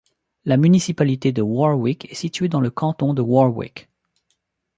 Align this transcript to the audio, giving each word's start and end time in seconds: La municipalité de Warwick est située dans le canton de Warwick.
La 0.45 0.57
municipalité 0.57 1.31
de 1.31 1.43
Warwick 1.43 2.11
est 2.11 2.15
située 2.15 2.49
dans 2.49 2.59
le 2.59 2.71
canton 2.71 3.13
de 3.13 3.21
Warwick. 3.21 3.87